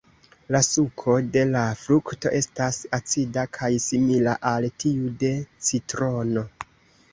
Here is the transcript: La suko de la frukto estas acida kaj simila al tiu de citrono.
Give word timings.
La 0.53 0.59
suko 0.67 1.17
de 1.35 1.43
la 1.55 1.61
frukto 1.81 2.31
estas 2.39 2.81
acida 2.99 3.45
kaj 3.59 3.71
simila 3.85 4.35
al 4.55 4.69
tiu 4.87 5.15
de 5.27 5.33
citrono. 5.71 6.49